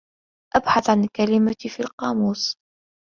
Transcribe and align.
ابحث 0.55 0.89
عن 0.89 1.03
الكلمة 1.03 1.55
في 1.75 1.79
القاموس. 1.79 2.55